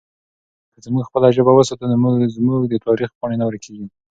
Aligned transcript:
که 0.83 0.87
موږ 0.93 1.03
خپله 1.09 1.27
ژبه 1.35 1.51
وساتو 1.55 1.85
نو 1.91 2.09
زموږ 2.35 2.61
د 2.67 2.73
تاریخ 2.85 3.09
پاڼې 3.19 3.35
نه 3.39 3.45
ورکېږي. 3.45 3.85